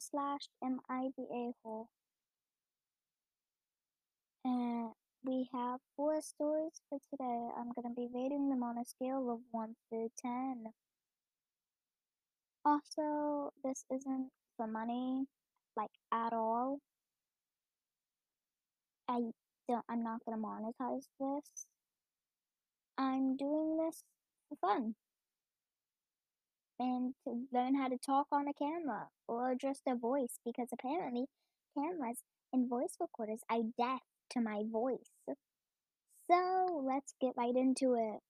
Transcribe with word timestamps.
slash 0.00 0.48
M 0.62 0.80
I 0.88 1.08
B 1.16 1.24
A 1.32 1.52
hole. 1.62 1.88
And 4.44 4.90
we 5.24 5.48
have 5.52 5.80
four 5.96 6.20
stories 6.22 6.80
for 6.88 6.98
today. 7.10 7.48
I'm 7.58 7.72
gonna 7.74 7.94
be 7.94 8.08
rating 8.14 8.50
them 8.50 8.62
on 8.62 8.78
a 8.78 8.84
scale 8.84 9.30
of 9.30 9.40
one 9.50 9.74
through 9.88 10.10
ten. 10.16 10.66
Also, 12.64 13.52
this 13.64 13.84
isn't 13.92 14.30
for 14.56 14.66
money, 14.66 15.26
like 15.76 15.90
at 16.12 16.32
all. 16.32 16.80
I 19.08 19.20
don't, 19.68 19.84
I'm 19.88 20.02
not 20.02 20.20
gonna 20.24 20.42
monetize 20.42 21.06
this. 21.18 21.66
I'm 22.96 23.36
doing 23.36 23.78
this 23.78 24.02
for 24.48 24.56
fun. 24.60 24.94
And 26.80 27.14
to 27.24 27.46
learn 27.52 27.74
how 27.74 27.88
to 27.88 27.98
talk 27.98 28.28
on 28.30 28.46
a 28.46 28.54
camera 28.54 29.08
or 29.26 29.56
just 29.60 29.82
a 29.88 29.96
voice 29.96 30.38
because 30.44 30.68
apparently 30.72 31.26
cameras 31.76 32.22
and 32.52 32.68
voice 32.68 32.94
recorders 33.00 33.40
are 33.50 33.62
deaf 33.76 34.00
to 34.30 34.40
my 34.40 34.62
voice. 34.70 35.10
So 36.30 36.84
let's 36.86 37.14
get 37.20 37.32
right 37.36 37.56
into 37.56 37.94
it. 37.94 38.20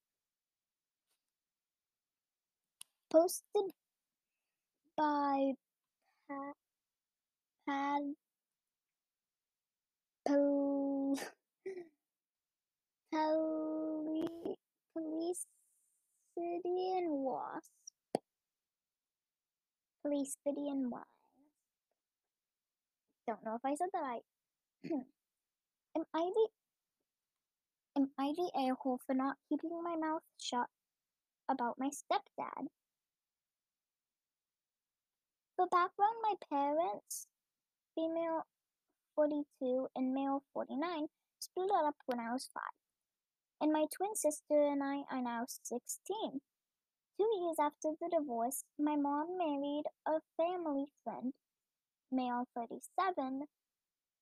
Posted 3.10 3.70
by 4.96 5.52
Pad 6.28 6.54
Pad 7.66 8.02
Po 10.26 11.16
Poli 13.12 14.28
Policidian 14.96 17.08
Wasp. 17.08 17.77
Policidian 20.08 20.88
Wasp. 20.90 21.06
Don't 23.26 23.44
know 23.44 23.56
if 23.56 23.64
I 23.64 23.74
said 23.74 23.88
that 23.92 24.00
right. 24.00 24.22
am 25.96 26.04
I 26.14 26.30
the 26.34 26.48
am 27.96 28.10
I 28.18 28.32
the 28.34 28.50
a-hole 28.56 29.00
for 29.06 29.14
not 29.14 29.36
keeping 29.48 29.82
my 29.82 29.96
mouth 29.96 30.22
shut 30.40 30.68
about 31.48 31.78
my 31.78 31.90
stepdad? 31.90 32.68
For 35.56 35.66
background, 35.66 36.16
my 36.22 36.34
parents, 36.48 37.26
female 37.94 38.46
42 39.14 39.88
and 39.94 40.14
male 40.14 40.42
49, 40.54 41.06
split 41.40 41.70
up 41.74 41.96
when 42.06 42.20
I 42.20 42.32
was 42.32 42.48
5. 42.54 42.62
And 43.60 43.72
my 43.72 43.86
twin 43.94 44.14
sister 44.14 44.62
and 44.62 44.82
I 44.82 45.02
are 45.10 45.20
now 45.20 45.44
16. 45.48 46.40
Two 47.18 47.28
years 47.42 47.56
after 47.58 47.90
the 48.00 48.08
divorce, 48.08 48.64
my 48.78 48.94
mom 48.94 49.36
married 49.36 49.84
a 50.06 50.20
family 50.36 50.86
friend, 51.02 51.34
male 52.12 52.46
37, 52.54 53.48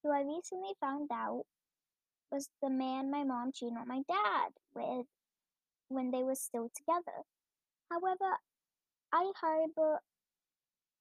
who 0.03 0.11
I 0.11 0.23
recently 0.23 0.73
found 0.81 1.11
out 1.13 1.45
was 2.33 2.49
the 2.63 2.71
man 2.71 3.11
my 3.11 3.23
mom 3.23 3.53
cheated 3.53 3.77
on 3.77 3.87
my 3.87 4.03
dad 4.09 4.53
with 4.75 5.07
when 5.89 6.11
they 6.11 6.25
were 6.25 6.35
still 6.35 6.71
together. 6.75 7.25
However, 7.91 8.39
I 9.13 9.31
harbor 9.41 10.01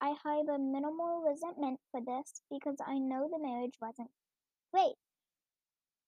I 0.01 0.15
harbor 0.21 0.57
minimal 0.57 1.21
resentment 1.21 1.79
for 1.91 2.01
this 2.01 2.41
because 2.51 2.77
I 2.85 2.99
know 2.99 3.29
the 3.29 3.39
marriage 3.39 3.75
wasn't 3.81 4.11
great. 4.73 4.95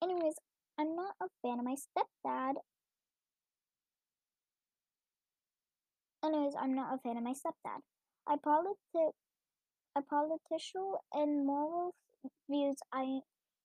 Anyways, 0.03 0.35
I'm 0.77 0.95
not 0.95 1.15
a 1.21 1.27
fan 1.41 1.59
of 1.59 1.65
my 1.65 1.75
stepdad. 1.75 2.55
Anyways, 6.23 6.55
I'm 6.59 6.73
not 6.75 6.93
a 6.93 6.97
fan 6.97 7.17
of 7.17 7.23
my 7.23 7.33
stepdad. 7.33 7.81
I 8.27 8.37
politic, 8.37 9.15
a 9.95 10.01
political 10.01 11.01
and 11.13 11.45
moral 11.45 11.95
views 12.49 12.77
are 12.91 13.21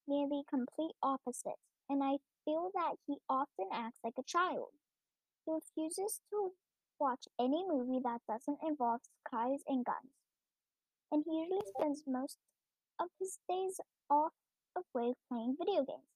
nearly 0.07 0.43
complete 0.49 0.95
opposites, 1.03 1.63
and 1.89 2.03
I 2.03 2.19
feel 2.45 2.71
that 2.75 2.97
he 3.07 3.19
often 3.29 3.69
acts 3.73 4.01
like 4.05 4.19
a 4.19 4.23
child. 4.23 4.69
He 5.47 5.53
refuses 5.53 6.21
to 6.31 6.53
watch 6.99 7.27
any 7.39 7.65
movie 7.67 8.01
that 8.05 8.21
doesn't 8.29 8.59
involve 8.63 9.01
cars 9.29 9.63
and 9.67 9.85
guns, 9.85 10.13
and 11.11 11.25
he 11.27 11.41
usually 11.41 11.67
spends 11.67 12.05
most 12.07 12.39
of 13.01 13.09
his 13.19 13.39
days 13.49 13.81
off 14.11 14.33
of 14.77 14.85
work 14.95 15.17
playing 15.29 15.57
video 15.59 15.85
games. 15.85 16.09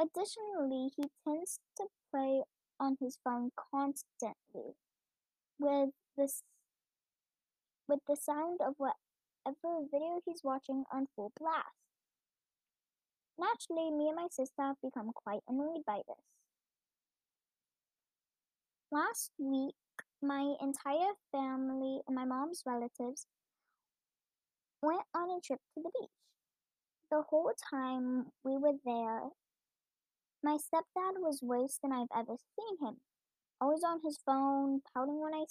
Additionally, 0.00 0.90
he 0.96 1.10
tends 1.24 1.60
to 1.76 1.86
play 2.10 2.42
on 2.80 2.96
his 3.00 3.18
phone 3.24 3.50
constantly, 3.72 4.74
with 5.58 5.90
this 6.16 6.42
with 7.88 8.00
the 8.06 8.16
sound 8.16 8.60
of 8.60 8.74
whatever 8.76 9.86
video 9.90 10.20
he's 10.26 10.42
watching 10.44 10.84
on 10.92 11.06
full 11.16 11.32
blast. 11.38 11.66
Naturally, 13.38 13.90
me 13.90 14.08
and 14.08 14.16
my 14.16 14.26
sister 14.30 14.62
have 14.62 14.76
become 14.82 15.10
quite 15.14 15.40
annoyed 15.48 15.84
by 15.86 16.00
this. 16.06 16.24
Last 18.90 19.30
week, 19.38 19.74
my 20.20 20.54
entire 20.60 21.12
family 21.30 22.00
and 22.06 22.16
my 22.16 22.24
mom's 22.24 22.62
relatives 22.66 23.26
went 24.82 25.02
on 25.14 25.30
a 25.30 25.40
trip 25.40 25.60
to 25.74 25.82
the 25.82 25.90
beach. 26.00 26.10
The 27.10 27.22
whole 27.22 27.52
time 27.70 28.26
we 28.44 28.56
were 28.56 28.76
there, 28.84 29.30
my 30.42 30.56
stepdad 30.56 31.18
was 31.18 31.40
worse 31.42 31.78
than 31.82 31.92
I've 31.92 32.08
ever 32.14 32.36
seen 32.56 32.86
him. 32.86 32.96
Always 33.60 33.82
on 33.82 34.00
his 34.04 34.18
phone, 34.24 34.82
pouting 34.94 35.20
when 35.20 35.34
I 35.34 35.44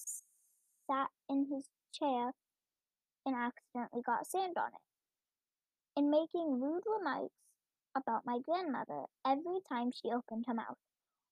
sat 0.90 1.09
in 1.29 1.47
his 1.51 1.66
chair 1.91 2.34
and 3.25 3.35
accidentally 3.35 4.01
got 4.01 4.25
sand 4.25 4.56
on 4.57 4.69
it, 4.69 4.81
and 5.95 6.09
making 6.09 6.62
rude 6.62 6.84
remarks 6.85 7.34
about 7.95 8.25
my 8.25 8.40
grandmother 8.40 9.06
every 9.25 9.59
time 9.68 9.91
she 9.91 10.12
opened 10.12 10.45
her 10.47 10.53
mouth. 10.53 10.78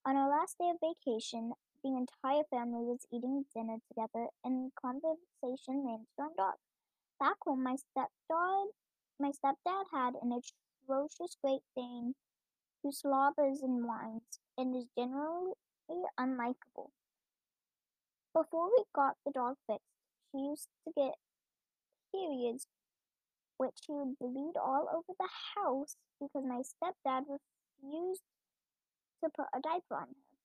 On 0.06 0.16
our 0.16 0.30
last 0.30 0.58
day 0.60 0.70
of 0.70 0.78
vacation, 0.82 1.54
the 1.84 1.96
entire 1.96 2.44
family 2.50 2.84
was 2.84 3.06
eating 3.14 3.46
dinner 3.56 3.78
together 3.88 4.28
and 4.44 4.72
conversation 4.76 5.86
landed 5.86 6.08
on 6.20 6.32
dogs. 6.36 6.60
Back 7.20 7.38
home, 7.46 7.64
my 7.64 7.76
stepdad, 7.76 8.66
my 9.20 9.32
stepdad 9.32 9.86
had 9.94 10.16
an 10.22 10.32
atrocious 10.34 11.38
Great 11.42 11.62
Dane 11.76 12.16
who 12.84 12.92
slobbers 12.92 13.62
and 13.62 13.86
whines 13.88 14.40
and 14.58 14.76
is 14.76 14.88
generally 14.98 15.54
unlikable. 16.20 16.90
Before 18.34 18.68
we 18.68 18.84
got 18.94 19.16
the 19.26 19.32
dog 19.32 19.56
fixed, 19.68 19.86
she 20.32 20.40
used 20.40 20.68
to 20.86 20.94
get 20.96 21.14
periods 22.14 22.68
which 23.58 23.74
she 23.86 23.92
would 23.92 24.18
bleed 24.20 24.58
all 24.58 24.88
over 24.94 25.14
the 25.18 25.30
house 25.56 25.96
because 26.20 26.44
my 26.46 26.62
stepdad 26.62 27.24
refused 27.30 28.24
to 29.24 29.30
put 29.30 29.46
a 29.54 29.62
diaper 29.62 29.96
on 29.96 30.08
her. 30.08 30.36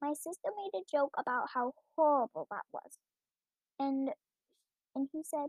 My 0.00 0.14
sister 0.14 0.50
made 0.56 0.78
a 0.78 0.84
joke 0.90 1.14
about 1.18 1.48
how 1.54 1.72
horrible 1.96 2.46
that 2.50 2.64
was. 2.72 2.98
And 3.78 4.10
and 4.94 5.08
he 5.12 5.22
said, 5.24 5.48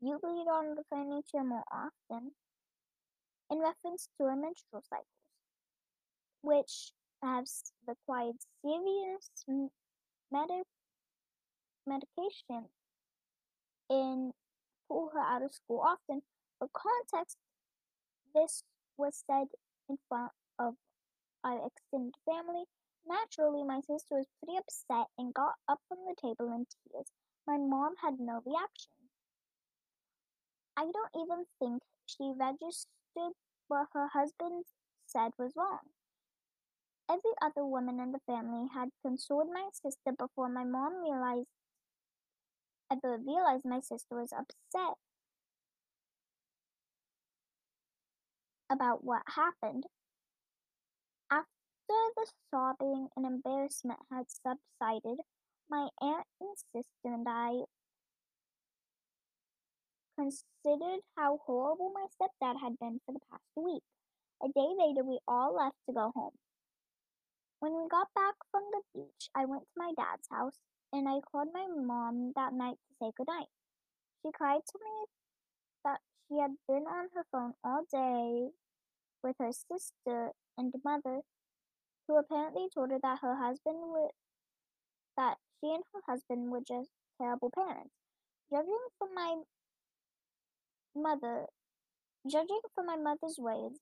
You 0.00 0.18
bleed 0.22 0.46
on 0.48 0.76
the 0.76 0.84
furniture 0.88 1.44
more 1.44 1.64
often 1.70 2.32
in 3.50 3.58
reference 3.58 4.08
to 4.18 4.26
her 4.26 4.36
menstrual 4.36 4.82
cycles, 4.88 5.06
which 6.42 6.92
have 7.24 7.46
required 7.86 8.36
serious 8.62 9.30
medi- 10.30 10.64
medication 11.86 12.68
and 13.88 14.34
pull 14.88 15.10
her 15.14 15.20
out 15.20 15.42
of 15.42 15.54
school 15.54 15.80
often. 15.80 16.22
For 16.58 16.68
context, 16.72 17.38
this 18.34 18.62
was 18.96 19.24
said 19.26 19.48
in 19.88 19.98
front 20.08 20.32
of 20.58 20.74
our 21.44 21.66
extended 21.66 22.14
family. 22.26 22.64
Naturally, 23.06 23.64
my 23.64 23.80
sister 23.80 24.16
was 24.16 24.26
pretty 24.38 24.58
upset 24.58 25.06
and 25.18 25.34
got 25.34 25.54
up 25.68 25.80
from 25.88 25.98
the 26.06 26.14
table 26.20 26.52
in 26.54 26.66
tears. 26.66 27.12
My 27.46 27.56
mom 27.58 27.94
had 28.02 28.20
no 28.20 28.42
reaction. 28.44 28.92
I 30.76 30.90
don't 30.90 31.24
even 31.24 31.46
think 31.58 31.82
she 32.06 32.32
registered 32.36 33.34
what 33.68 33.88
her 33.92 34.08
husband 34.08 34.64
said 35.06 35.32
was 35.38 35.52
wrong. 35.56 35.93
Every 37.10 37.32
other 37.42 37.64
woman 37.66 38.00
in 38.00 38.12
the 38.12 38.20
family 38.26 38.68
had 38.72 38.88
consoled 39.04 39.48
my 39.52 39.68
sister 39.72 40.12
before 40.18 40.48
my 40.48 40.64
mom 40.64 41.02
realized 41.02 41.48
ever 42.90 43.18
realized 43.18 43.64
my 43.64 43.80
sister 43.80 44.16
was 44.16 44.32
upset 44.32 44.94
about 48.70 49.04
what 49.04 49.22
happened. 49.26 49.84
After 51.30 51.44
the 51.88 52.26
sobbing 52.50 53.08
and 53.16 53.26
embarrassment 53.26 54.00
had 54.10 54.26
subsided, 54.30 55.20
my 55.68 55.88
aunt 56.00 56.26
and 56.40 56.56
sister 56.72 56.88
and 57.04 57.26
I 57.28 57.64
considered 60.18 61.00
how 61.16 61.40
horrible 61.44 61.92
my 61.92 62.06
stepdad 62.14 62.60
had 62.60 62.78
been 62.78 63.00
for 63.04 63.12
the 63.12 63.20
past 63.30 63.42
week. 63.56 63.82
A 64.42 64.48
day 64.48 64.74
later, 64.78 65.04
we 65.04 65.18
all 65.26 65.54
left 65.54 65.76
to 65.86 65.94
go 65.94 66.12
home. 66.14 66.32
When 67.64 67.80
we 67.80 67.88
got 67.88 68.12
back 68.14 68.34
from 68.50 68.60
the 68.72 68.82
beach, 68.92 69.30
I 69.34 69.46
went 69.46 69.62
to 69.62 69.78
my 69.78 69.92
dad's 69.96 70.28
house 70.30 70.58
and 70.92 71.08
I 71.08 71.20
called 71.20 71.48
my 71.54 71.66
mom 71.66 72.32
that 72.36 72.52
night 72.52 72.76
to 72.76 72.94
say 73.00 73.10
goodnight. 73.16 73.48
She 74.20 74.32
cried 74.32 74.60
to 74.68 74.78
me 74.84 75.06
that 75.82 76.00
she 76.28 76.40
had 76.40 76.56
been 76.68 76.84
on 76.86 77.08
her 77.14 77.24
phone 77.32 77.54
all 77.64 77.86
day 77.90 78.50
with 79.22 79.36
her 79.38 79.50
sister 79.50 80.32
and 80.58 80.74
mother, 80.84 81.22
who 82.06 82.18
apparently 82.18 82.68
told 82.68 82.90
her 82.90 82.98
that 83.02 83.20
her 83.22 83.36
husband 83.36 83.78
would 83.80 84.10
that 85.16 85.38
she 85.58 85.72
and 85.72 85.84
her 85.94 86.02
husband 86.06 86.50
were 86.50 86.60
just 86.60 86.90
terrible 87.16 87.50
parents. 87.50 87.94
Judging 88.50 88.76
from 88.98 89.14
my 89.14 89.36
mother 90.94 91.46
judging 92.30 92.60
from 92.74 92.84
my 92.84 92.96
mother's 92.96 93.38
ways, 93.38 93.80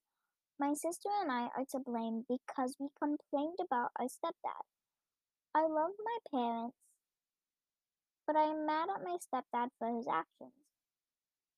my 0.63 0.75
sister 0.75 1.09
and 1.21 1.33
I 1.33 1.51
are 1.59 1.67
to 1.73 1.81
blame 1.81 2.25
because 2.29 2.77
we 2.79 2.87
complained 2.97 3.59
about 3.61 3.91
our 3.99 4.07
stepdad. 4.07 4.63
I 5.57 5.63
love 5.63 5.91
my 5.99 6.19
parents, 6.31 6.77
but 8.29 8.37
I 8.37 8.45
am 8.45 8.65
mad 8.65 8.87
at 8.95 9.03
my 9.03 9.17
stepdad 9.19 9.71
for 9.81 9.89
his 9.97 10.07
actions. 10.07 10.55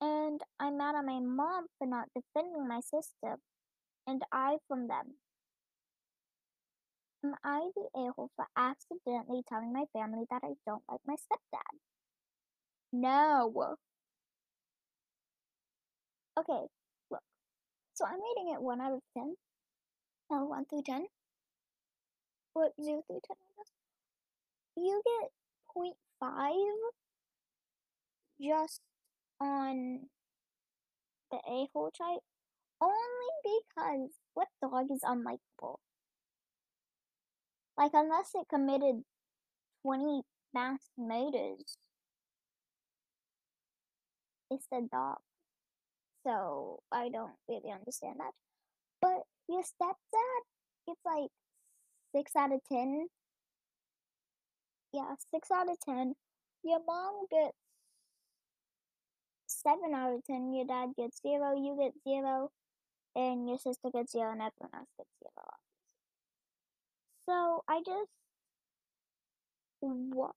And 0.01 0.41
I'm 0.59 0.79
mad 0.79 0.95
at 0.95 1.05
my 1.05 1.21
mom 1.21 1.67
for 1.77 1.87
not 1.87 2.09
defending 2.17 2.67
my 2.67 2.81
sister, 2.81 3.37
and 4.06 4.23
I 4.33 4.56
from 4.69 4.89
them. 4.89 5.21
Am 7.23 7.35
I 7.45 7.69
the 7.77 7.89
a-hole 7.95 8.31
for 8.37 8.47
accidentally 8.56 9.43
telling 9.47 9.73
my 9.75 9.85
family 9.93 10.25
that 10.31 10.41
I 10.43 10.55
don't 10.65 10.83
like 10.91 11.01
my 11.06 11.17
stepdad? 11.17 11.77
No. 12.91 13.77
Okay. 16.39 16.69
So 17.94 18.05
I'm 18.05 18.20
rating 18.20 18.52
it 18.52 18.61
1 18.61 18.81
out 18.81 18.93
of 18.93 19.00
10. 19.17 19.37
No, 20.31 20.44
1 20.46 20.64
through 20.67 20.82
10. 20.85 21.06
What, 22.52 22.73
0 22.82 23.02
through 23.06 23.20
10, 23.26 23.37
I 23.41 23.50
guess? 23.56 23.70
You 24.76 25.00
get 25.05 25.31
0.5 25.76 26.55
just 28.43 28.81
on 29.41 30.08
the 31.31 31.38
a-hole 31.38 31.93
type. 31.96 32.23
Only 32.81 33.31
because 33.44 34.11
what 34.35 34.49
dog 34.61 34.87
is 34.91 35.02
unlikable? 35.02 35.76
Like, 37.79 37.93
unless 37.94 38.31
it 38.35 38.49
committed 38.49 39.05
20 39.82 40.23
mass 40.52 40.91
murders, 40.99 41.76
it's 44.50 44.67
a 44.73 44.81
dog. 44.82 45.19
So, 46.26 46.81
I 46.91 47.11
don't 47.11 47.32
really 47.49 47.71
understand 47.71 48.17
that. 48.19 48.32
But 49.03 49.25
your 49.49 49.62
stepdad 49.62 50.43
gets 50.87 51.00
like 51.05 51.31
6 52.15 52.37
out 52.37 52.53
of 52.53 52.61
10. 52.71 53.09
Yeah, 54.93 55.15
6 55.35 55.50
out 55.50 55.71
of 55.71 55.76
10. 55.85 56.15
Your 56.65 56.81
mom 56.87 57.26
gets 57.31 57.56
7 59.47 59.81
out 59.94 60.15
of 60.15 60.25
10. 60.25 60.53
Your 60.55 60.65
dad 60.65 60.91
gets 60.97 61.21
0. 61.21 61.55
You 61.56 61.76
get 61.79 61.93
0. 62.09 62.50
And 63.17 63.49
your 63.49 63.59
sister 63.59 63.91
gets 63.93 64.12
0. 64.12 64.32
And 64.32 64.41
everyone 64.41 64.70
else 64.75 64.88
gets 64.97 65.11
0. 65.23 65.32
So, 67.27 67.65
I 67.69 67.82
just. 67.85 68.11
What? 69.81 70.32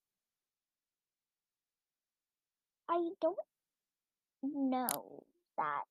I 2.89 3.09
don't 3.21 3.37
know 4.43 5.23
that. 5.57 5.83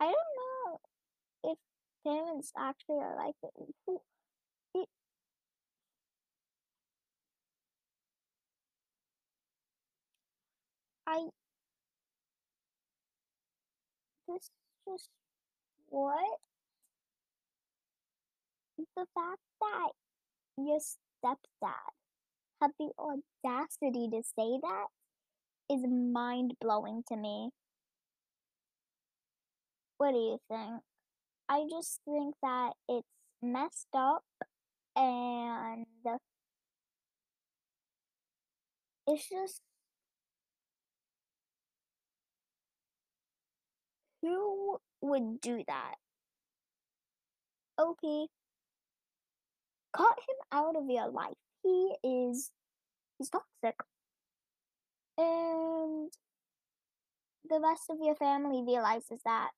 I 0.00 0.04
don't 0.04 0.14
know 0.14 0.80
if 1.52 1.58
parents 2.04 2.52
actually 2.58 2.98
are 2.98 3.16
like 3.16 3.36
it. 3.42 3.52
it 4.74 4.88
I. 11.06 11.30
This 14.28 14.50
just. 14.86 15.08
What? 15.88 16.40
The 18.76 19.06
fact 19.14 19.40
that 19.60 19.92
your 20.56 20.78
stepdad 20.80 21.92
had 22.60 22.72
the 22.78 22.92
audacity 22.98 24.08
to 24.10 24.22
say 24.22 24.58
that 24.62 24.88
is 25.70 25.84
mind 25.86 26.54
blowing 26.60 27.02
to 27.08 27.16
me. 27.16 27.50
What 29.98 30.12
do 30.12 30.18
you 30.18 30.38
think? 30.48 30.82
I 31.48 31.66
just 31.70 32.00
think 32.04 32.36
that 32.42 32.74
it's 32.88 33.08
messed 33.42 33.88
up 33.94 34.24
and 34.96 35.86
it's 39.06 39.28
just 39.28 39.60
who 44.22 44.78
would 45.00 45.40
do 45.40 45.62
that? 45.68 45.94
Okay. 47.78 48.28
Cut 49.92 50.18
him 50.28 50.36
out 50.52 50.76
of 50.76 50.90
your 50.90 51.08
life. 51.08 51.38
He 51.62 51.94
is 52.04 52.52
he's 53.18 53.30
toxic. 53.30 53.76
And 55.18 56.10
the 57.48 57.58
rest 57.58 57.88
of 57.88 57.96
your 58.02 58.14
family 58.14 58.62
realizes 58.62 59.22
that. 59.24 59.52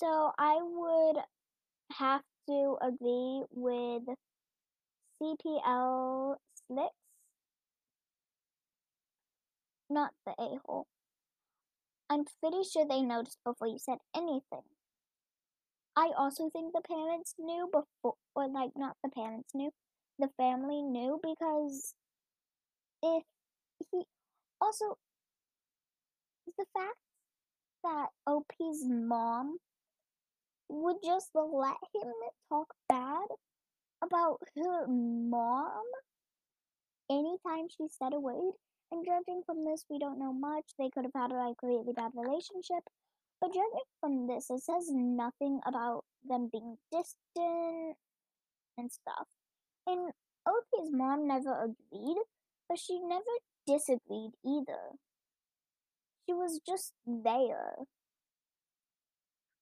So 0.00 0.32
I 0.38 0.58
would 0.62 1.24
have 1.92 2.22
to 2.48 2.78
agree 2.82 3.44
with 3.50 4.04
CPL 5.18 6.40
Slicks, 6.54 6.94
not 9.90 10.14
the 10.24 10.32
a-hole. 10.38 10.86
I'm 12.10 12.26
pretty 12.40 12.64
sure 12.64 12.84
they 12.84 13.00
noticed 13.00 13.42
before 13.44 13.66
you 13.66 13.78
said 13.78 14.00
anything. 14.14 14.64
I 15.94 16.12
also 16.16 16.48
think 16.48 16.72
the 16.72 16.80
parents 16.80 17.34
knew 17.38 17.66
before, 17.70 18.14
or 18.34 18.48
like 18.48 18.74
not 18.74 18.96
the 19.02 19.10
parents 19.10 19.54
knew, 19.54 19.70
the 20.18 20.30
family 20.38 20.80
knew 20.80 21.20
because 21.22 21.94
if 23.02 23.22
he 23.90 24.04
also 24.60 24.98
the 26.56 26.64
fact 26.74 26.98
that 27.84 28.08
OP's 28.26 28.84
mom 28.84 29.58
would 30.68 30.96
just 31.04 31.30
let 31.34 31.76
him 31.94 32.12
talk 32.48 32.74
bad 32.88 33.26
about 34.02 34.38
her 34.56 34.86
mom 34.86 35.84
anytime 37.10 37.68
she 37.68 37.86
said 37.88 38.12
a 38.12 38.20
word. 38.20 38.52
And 38.90 39.04
judging 39.04 39.42
from 39.44 39.64
this, 39.64 39.84
we 39.90 39.98
don't 39.98 40.18
know 40.18 40.32
much. 40.32 40.64
They 40.78 40.88
could 40.88 41.04
have 41.04 41.14
had 41.14 41.32
a 41.32 41.36
like 41.36 41.62
really 41.62 41.92
bad 41.94 42.12
relationship. 42.14 42.84
But 43.40 43.52
judging 43.52 43.88
from 44.00 44.26
this, 44.26 44.50
it 44.50 44.62
says 44.62 44.88
nothing 44.90 45.60
about 45.66 46.04
them 46.26 46.48
being 46.50 46.76
distant 46.90 47.96
and 48.78 48.90
stuff. 48.90 49.26
And 49.86 50.12
OP's 50.46 50.90
mom 50.90 51.28
never 51.28 51.52
agreed, 51.64 52.16
but 52.68 52.78
she 52.78 53.00
never 53.00 53.24
disagreed 53.66 54.32
either. 54.44 54.98
She 56.26 56.34
was 56.34 56.60
just 56.66 56.92
there. 57.06 57.76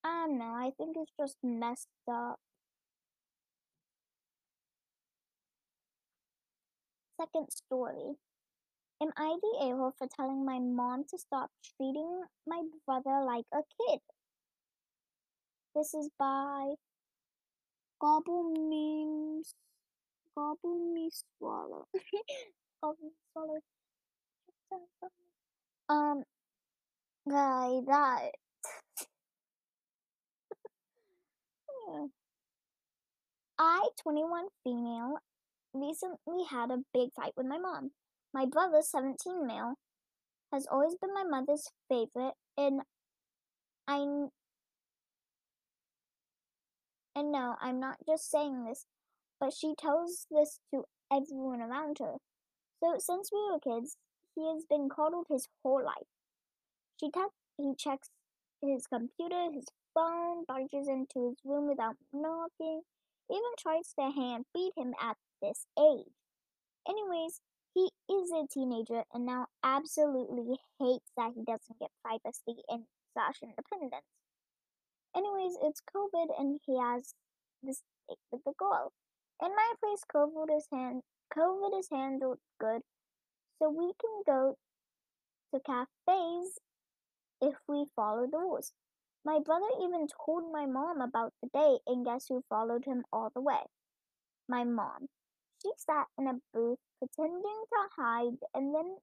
I 0.04 0.26
don't 0.26 0.38
know, 0.38 0.54
I 0.54 0.70
think 0.76 0.96
it's 0.98 1.12
just 1.18 1.36
messed 1.42 1.88
up. 2.10 2.38
Second 7.20 7.50
story. 7.50 8.16
Am 9.02 9.10
I 9.16 9.36
the 9.42 9.58
a-hole 9.60 9.92
for 9.98 10.06
telling 10.06 10.44
my 10.44 10.58
mom 10.58 11.04
to 11.10 11.18
stop 11.18 11.50
treating 11.62 12.24
my 12.46 12.62
brother 12.86 13.22
like 13.24 13.44
a 13.52 13.62
kid? 13.76 14.00
This 15.74 15.92
is 15.92 16.08
by 16.18 16.74
Gobble 18.00 18.54
Memes. 18.54 19.54
Gobble 20.34 20.94
Me 20.94 21.10
Swallow. 21.10 21.88
Gobble 22.82 22.96
Me 23.02 23.10
Swallow. 23.32 23.60
Um, 25.88 26.24
guy, 27.28 27.80
that. 27.86 28.30
I, 33.58 33.88
21 34.02 34.48
female, 34.64 35.18
recently 35.72 36.44
had 36.50 36.70
a 36.70 36.82
big 36.92 37.10
fight 37.14 37.32
with 37.36 37.46
my 37.46 37.58
mom. 37.58 37.92
My 38.34 38.44
brother, 38.44 38.82
17 38.82 39.46
male, 39.46 39.74
has 40.52 40.66
always 40.70 40.94
been 41.00 41.14
my 41.14 41.24
mother's 41.24 41.68
favorite, 41.88 42.34
and 42.58 42.82
I 43.88 44.26
and 47.14 47.32
no, 47.32 47.56
I'm 47.62 47.80
not 47.80 47.96
just 48.06 48.30
saying 48.30 48.64
this, 48.64 48.84
but 49.40 49.54
she 49.54 49.74
tells 49.78 50.26
this 50.30 50.60
to 50.74 50.84
everyone 51.10 51.62
around 51.62 51.98
her. 52.00 52.16
So 52.82 52.98
since 52.98 53.30
we 53.32 53.38
were 53.50 53.58
kids, 53.58 53.96
he 54.34 54.46
has 54.46 54.64
been 54.64 54.88
coddled 54.88 55.26
his 55.28 55.48
whole 55.62 55.84
life. 55.84 56.08
She 56.98 57.10
te- 57.10 57.34
he 57.56 57.74
checks 57.74 58.10
his 58.60 58.86
computer, 58.86 59.50
his 59.52 59.66
phone, 59.94 60.44
barges 60.44 60.88
into 60.88 61.28
his 61.28 61.38
room 61.44 61.68
without 61.68 61.96
knocking, 62.12 62.82
even 63.30 63.50
tries 63.58 63.92
to 63.94 64.10
hand 64.10 64.46
feed 64.52 64.72
him 64.76 64.94
at 65.00 65.16
this 65.40 65.66
age. 65.78 66.12
Anyways, 66.88 67.40
he 67.74 67.90
is 68.08 68.30
a 68.30 68.46
teenager 68.46 69.04
and 69.12 69.26
now 69.26 69.48
absolutely 69.62 70.58
hates 70.78 71.10
that 71.16 71.32
he 71.34 71.42
doesn't 71.42 71.78
get 71.78 71.90
privacy 72.02 72.62
and 72.68 72.84
slash 73.12 73.42
independence. 73.42 74.06
Anyways, 75.16 75.56
it's 75.62 75.80
COVID 75.94 76.38
and 76.38 76.60
he 76.64 76.78
has 76.78 77.14
this 77.62 77.82
with 78.30 78.44
the 78.44 78.52
girl. 78.58 78.92
In 79.42 79.50
my 79.50 79.72
place, 79.82 80.02
COVID 80.14 80.56
is 80.56 80.68
hand 80.72 81.02
COVID 81.34 81.78
is 81.78 81.88
handled 81.90 82.38
good, 82.60 82.82
so 83.58 83.70
we 83.70 83.92
can 84.00 84.22
go 84.26 84.56
to 85.54 85.60
cafes 85.60 86.58
if 87.40 87.54
we 87.68 87.86
follow 87.94 88.26
the 88.30 88.38
rules. 88.38 88.72
My 89.24 89.38
brother 89.44 89.66
even 89.82 90.06
told 90.24 90.52
my 90.52 90.66
mom 90.66 91.00
about 91.00 91.32
the 91.42 91.48
date, 91.52 91.80
and 91.86 92.04
guess 92.04 92.26
who 92.28 92.44
followed 92.48 92.84
him 92.84 93.04
all 93.12 93.30
the 93.34 93.40
way? 93.40 93.64
My 94.48 94.64
mom. 94.64 95.08
She 95.62 95.70
sat 95.78 96.06
in 96.18 96.28
a 96.28 96.34
booth 96.52 96.78
pretending 96.98 97.42
to 97.42 98.02
hide, 98.02 98.38
and 98.54 98.74
then 98.74 98.96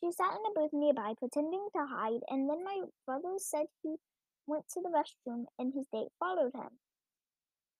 she 0.00 0.12
sat 0.12 0.30
in 0.30 0.46
a 0.46 0.54
booth 0.54 0.72
nearby 0.72 1.14
pretending 1.18 1.66
to 1.74 1.86
hide, 1.86 2.20
and 2.28 2.48
then 2.48 2.62
my 2.62 2.82
brother 3.06 3.34
said 3.38 3.66
he 3.82 3.96
went 4.46 4.68
to 4.68 4.80
the 4.80 4.88
restroom 4.88 5.44
and 5.58 5.74
his 5.74 5.86
date 5.92 6.08
followed 6.18 6.54
him. 6.54 6.78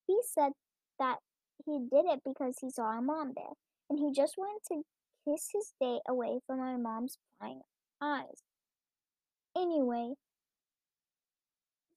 He 0.07 0.19
said 0.23 0.51
that 0.99 1.19
he 1.65 1.79
did 1.79 2.05
it 2.05 2.21
because 2.25 2.57
he 2.61 2.69
saw 2.69 2.83
our 2.83 3.01
mom 3.01 3.33
there, 3.35 3.53
and 3.89 3.99
he 3.99 4.11
just 4.11 4.35
wanted 4.37 4.61
to 4.69 4.83
kiss 5.25 5.49
his 5.53 5.73
date 5.79 6.01
away 6.07 6.39
from 6.47 6.59
my 6.59 6.77
mom's 6.77 7.17
prying 7.39 7.61
eyes. 8.01 8.43
Anyway, 9.55 10.13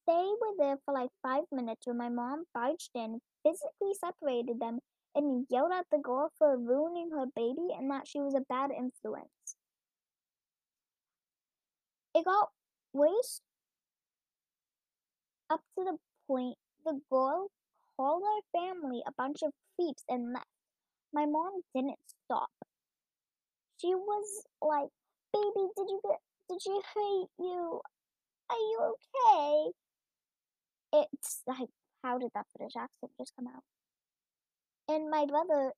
they 0.07 0.33
were 0.40 0.57
there 0.59 0.78
for 0.85 0.95
like 0.95 1.11
five 1.23 1.45
minutes 1.52 1.87
when 1.87 1.97
my 1.97 2.09
mom 2.09 2.45
barged 2.52 2.90
in, 2.95 3.21
physically 3.45 3.95
separated 4.00 4.59
them, 4.61 4.81
and 5.14 5.47
yelled 5.50 5.73
at 5.73 5.87
the 5.90 5.99
girl 5.99 6.31
for 6.38 6.57
ruining 6.57 7.11
her 7.11 7.26
baby 7.37 7.69
and 7.76 7.90
that 7.90 8.09
she 8.09 8.21
was 8.21 8.35
a 8.35 8.40
bad 8.49 8.71
influence. 8.71 9.57
It 12.14 12.25
got 12.25 12.50
worse 12.92 13.40
up 15.49 15.61
to 15.78 15.85
the 15.85 15.97
point 16.26 16.57
the 16.85 17.00
girl 17.11 17.49
called 17.97 18.23
our 18.23 18.43
family 18.61 19.03
a 19.07 19.13
bunch 19.13 19.43
of 19.43 19.53
creeps 19.77 20.05
and 20.09 20.33
left. 20.33 20.47
My 21.13 21.27
mom 21.27 21.63
didn't 21.75 21.99
stop. 22.25 22.51
She 23.79 23.95
was 23.95 24.47
like, 24.61 24.91
"Baby, 25.33 25.69
did 25.77 25.89
you 25.91 26.01
get? 26.03 26.21
Did 26.49 26.63
she 26.63 26.81
hate 26.95 27.29
you? 27.39 27.83
Are 28.51 28.57
you 28.57 28.95
okay?" 28.95 29.73
It's 30.93 31.43
like, 31.47 31.71
how 32.03 32.19
did 32.19 32.31
that 32.35 32.47
British 32.57 32.77
accent 32.77 33.13
just 33.19 33.35
come 33.35 33.47
out? 33.47 33.63
And 34.89 35.11
my 35.11 35.25
brother, 35.27 35.73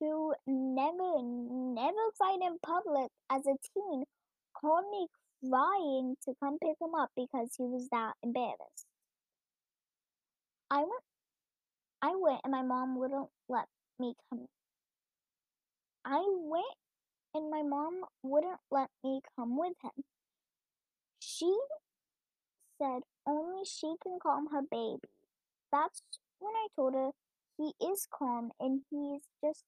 who 0.00 0.34
never, 0.46 1.22
never 1.22 2.10
cried 2.18 2.40
in 2.42 2.58
public 2.58 3.10
as 3.30 3.46
a 3.46 3.56
teen, 3.74 4.04
called 4.54 4.90
me 4.90 5.06
crying 5.48 6.16
to 6.24 6.34
come 6.42 6.58
pick 6.58 6.76
him 6.80 6.94
up 6.94 7.10
because 7.14 7.54
he 7.56 7.64
was 7.64 7.88
that 7.90 8.14
embarrassed. 8.22 8.86
I 10.70 10.78
went 10.78 11.07
I 12.00 12.14
went 12.14 12.40
and 12.44 12.52
my 12.52 12.62
mom 12.62 12.96
wouldn't 12.96 13.28
let 13.48 13.66
me 13.98 14.14
come. 14.30 14.46
I 16.04 16.22
went 16.26 16.76
and 17.34 17.50
my 17.50 17.62
mom 17.62 18.04
wouldn't 18.22 18.60
let 18.70 18.88
me 19.02 19.20
come 19.36 19.58
with 19.58 19.74
him. 19.82 20.04
She 21.18 21.52
said 22.80 23.02
only 23.26 23.64
she 23.64 23.94
can 24.02 24.18
calm 24.22 24.48
her 24.52 24.62
baby. 24.62 25.08
That's 25.72 26.02
when 26.38 26.54
I 26.54 26.68
told 26.76 26.94
her 26.94 27.10
he 27.56 27.72
is 27.84 28.06
calm 28.06 28.52
and 28.60 28.82
he's 28.90 29.22
just 29.44 29.64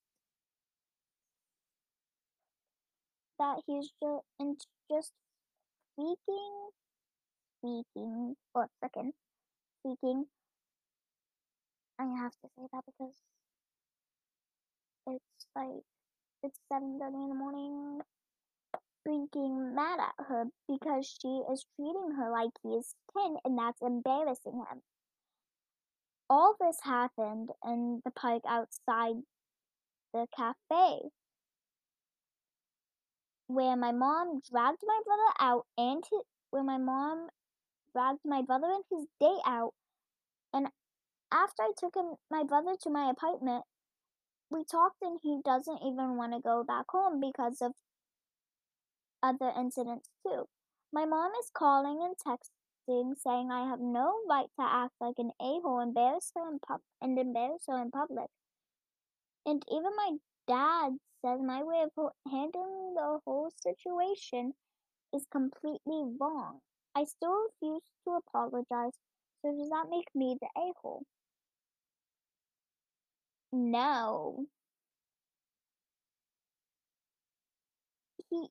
that 3.39 3.63
he's 3.67 3.91
just 4.03 4.25
and 4.39 4.61
just 4.91 5.13
speaking 5.95 6.71
speaking 7.59 8.37
or 8.55 8.69
second 8.81 9.13
speaking 9.81 10.27
I 12.01 12.05
have 12.23 12.33
to 12.33 12.49
say 12.57 12.67
that 12.73 12.83
because 12.87 13.15
it's 15.07 15.47
like 15.55 15.85
it's 16.43 16.59
seven 16.73 16.99
thirty 16.99 17.17
in 17.17 17.29
the 17.29 17.35
morning 17.35 18.01
freaking 19.07 19.75
mad 19.75 20.01
at 20.01 20.27
her 20.27 20.45
because 20.67 21.07
she 21.21 21.43
is 21.53 21.67
treating 21.77 22.13
her 22.17 22.31
like 22.31 22.51
he's 22.63 22.95
10 23.17 23.37
and 23.45 23.59
that's 23.59 23.81
embarrassing 23.83 24.55
him. 24.55 24.83
All 26.29 26.55
this 26.61 26.79
happened 26.83 27.51
in 27.65 28.01
the 28.05 28.11
park 28.11 28.43
outside 28.49 29.17
the 30.15 30.27
cafe 30.37 31.11
where 33.47 33.77
my 33.77 33.93
mom 33.93 34.41
dragged 34.49 34.83
my 34.87 35.01
brother 35.05 35.33
out 35.41 35.67
and 35.77 36.03
his, 36.11 36.23
where 36.51 36.63
my 36.63 36.79
mom 36.79 37.29
dragged 37.93 38.21
my 38.25 38.43
brother 38.43 38.69
and 38.69 38.85
his 38.91 39.07
date 39.21 39.43
out 39.45 39.75
and 40.55 40.69
after 41.33 41.63
I 41.63 41.73
took 41.77 41.95
him 41.95 42.15
my 42.31 42.45
brother 42.45 42.77
to 42.83 42.91
my 42.91 43.11
apartment 43.11 43.65
we 44.51 44.65
talked 44.65 45.01
and 45.03 45.19
he 45.23 45.41
doesn't 45.45 45.81
even 45.83 46.17
want 46.17 46.33
to 46.33 46.41
go 46.41 46.65
back 46.65 46.87
home 46.91 47.21
because 47.21 47.63
of 47.63 47.73
other 49.23 49.53
incidents 49.57 50.11
too. 50.27 50.47
My 50.93 51.05
mom 51.05 51.31
is 51.41 51.51
calling 51.55 52.01
and 52.03 52.17
texting 52.19 53.15
saying 53.17 53.51
I 53.53 53.69
have 53.69 53.79
no 53.79 54.13
right 54.29 54.49
to 54.59 54.67
act 54.67 54.95
like 55.01 55.15
an 55.19 55.31
a-hole 55.41 55.81
embarrass 55.81 56.33
her 56.35 56.51
in 56.51 56.59
pub- 56.59 56.81
and 57.01 57.17
embarrass 57.17 57.63
her 57.69 57.81
in 57.81 57.93
public. 57.93 58.29
And 59.47 59.63
even 59.71 59.95
my 59.95 60.17
dad 60.49 60.99
says 61.25 61.41
my 61.41 61.63
way 61.63 61.85
of 61.85 62.13
handling 62.29 62.95
the 62.95 63.21
whole 63.25 63.53
situation 63.63 64.55
is 65.15 65.27
completely 65.31 66.03
wrong. 66.21 66.59
I 66.97 67.05
still 67.05 67.47
refuse 67.47 67.83
to 68.05 68.15
apologize, 68.15 68.99
so 69.43 69.57
does 69.57 69.69
that 69.71 69.87
make 69.91 70.09
me 70.15 70.37
the 70.41 70.49
a-hole? 70.57 71.05
No. 73.53 74.47
He 78.31 78.49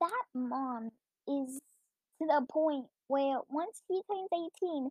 that 0.00 0.24
mom 0.34 0.92
is 1.26 1.60
to 2.20 2.26
the 2.26 2.46
point 2.50 2.86
where 3.08 3.38
once 3.48 3.82
he 3.88 4.02
turns 4.10 4.28
18, 4.32 4.90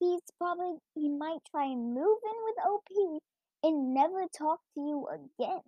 he's 0.00 0.22
probably 0.38 0.78
he 0.94 1.08
might 1.08 1.40
try 1.50 1.64
and 1.66 1.94
move 1.94 2.18
in 2.24 2.44
with 2.44 2.56
OP 2.66 3.22
and 3.62 3.94
never 3.94 4.26
talk 4.28 4.60
to 4.74 4.80
you 4.80 5.08
again. 5.08 5.62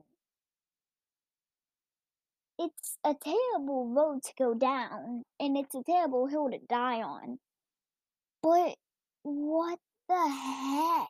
It's 2.59 2.99
a 3.05 3.15
terrible 3.15 3.89
road 3.89 4.23
to 4.23 4.33
go 4.39 4.55
down, 4.55 5.25
and 5.41 5.57
it's 5.57 5.75
a 5.75 5.83
terrible 5.83 6.27
hill 6.29 6.51
to 6.51 6.59
die 6.59 7.03
on. 7.03 7.41
But 8.43 8.77
what 9.23 9.79
the 10.09 10.29
heck? 10.29 11.09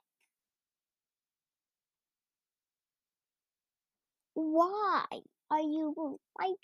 Why 4.34 5.04
are 5.50 5.60
you 5.60 6.18
like 6.38 6.56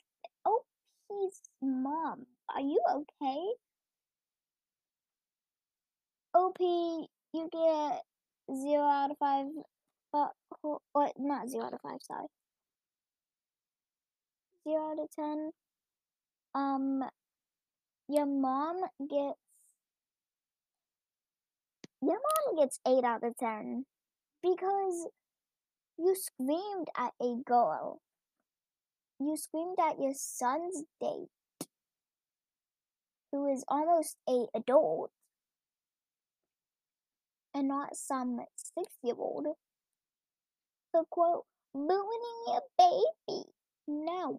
OP's 0.46 1.40
mom? 1.60 2.26
Are 2.48 2.60
you 2.60 2.80
okay? 2.94 3.54
OP, 6.34 6.60
you 6.60 7.48
get 7.52 8.02
zero 8.56 8.82
out 8.84 9.10
of 9.10 9.18
five, 9.18 9.46
but 10.12 10.32
or 10.94 11.10
not 11.18 11.48
zero 11.48 11.66
out 11.66 11.74
of 11.74 11.80
five. 11.80 12.00
Sorry, 12.02 12.26
zero 14.66 14.92
out 14.92 14.98
of 15.00 15.10
ten. 15.10 15.50
Um, 16.54 17.04
your 18.08 18.26
mom 18.26 18.80
gets 19.10 19.38
your 22.00 22.18
mom 22.18 22.56
gets 22.56 22.80
eight 22.86 23.04
out 23.04 23.24
of 23.24 23.36
ten 23.36 23.86
because 24.42 25.08
you 25.98 26.14
screamed 26.14 26.88
at 26.96 27.12
a 27.20 27.36
girl. 27.44 28.00
You 29.18 29.36
screamed 29.36 29.78
at 29.80 29.98
your 29.98 30.14
son's 30.14 30.84
date, 31.00 31.30
who 33.30 33.52
is 33.52 33.64
almost 33.68 34.16
a 34.28 34.46
adult 34.54 35.10
and 37.54 37.68
not 37.68 37.96
some 37.96 38.40
six 38.56 38.94
year 39.02 39.14
old. 39.18 39.46
So, 40.92 41.04
quote, 41.10 41.44
ruining 41.74 42.44
your 42.46 42.62
baby. 42.78 43.50
No. 43.86 44.38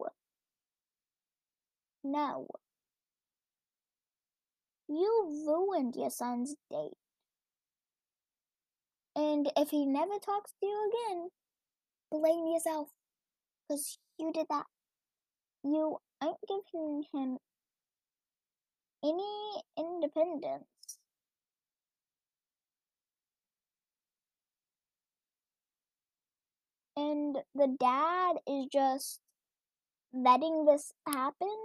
No. 2.05 2.47
You 4.87 5.45
ruined 5.45 5.95
your 5.95 6.09
son's 6.09 6.55
date. 6.71 6.97
And 9.15 9.49
if 9.55 9.69
he 9.69 9.85
never 9.85 10.19
talks 10.19 10.51
to 10.59 10.65
you 10.65 10.91
again, 10.91 11.29
blame 12.11 12.47
yourself. 12.47 12.89
Because 13.67 13.97
you 14.19 14.31
did 14.33 14.47
that. 14.49 14.65
You 15.63 15.97
aren't 16.21 16.37
giving 16.47 17.03
him 17.13 17.37
any 19.03 19.63
independence. 19.77 20.65
And 26.97 27.37
the 27.53 27.75
dad 27.79 28.35
is 28.47 28.67
just 28.71 29.19
letting 30.13 30.65
this 30.65 30.93
happen. 31.07 31.55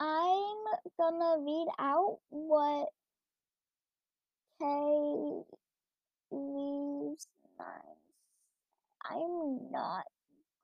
I'm 0.00 0.56
gonna 0.98 1.38
read 1.44 1.68
out 1.78 2.18
what 2.30 2.88
Kay 4.60 5.42
leaves 6.30 7.28
nine. 7.58 7.96
I'm 9.10 9.70
not 9.72 10.04